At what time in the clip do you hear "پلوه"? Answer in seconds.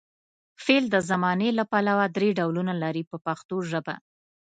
1.71-2.05